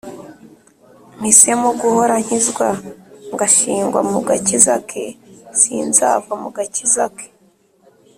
mpisemo 1.19 1.67
guhora 1.81 2.15
nkizwa, 2.23 2.69
ngashingwa 3.33 3.99
mu 4.11 4.19
gakiza 4.27 4.75
ke: 4.89 5.03
sinzava 5.59 6.31
mu 6.41 6.49
gakiza 6.55 7.05
ke! 7.17 7.27